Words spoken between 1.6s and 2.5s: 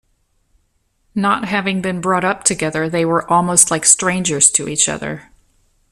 been brought up